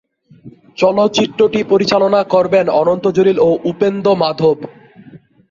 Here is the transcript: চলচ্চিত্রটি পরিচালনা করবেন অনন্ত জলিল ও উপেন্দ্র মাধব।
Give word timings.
চলচ্চিত্রটি 0.77 1.59
পরিচালনা 1.71 2.21
করবেন 2.33 2.65
অনন্ত 2.81 3.05
জলিল 3.17 3.37
ও 3.39 3.49
উপেন্দ্র 3.71 4.07
মাধব। 4.21 4.57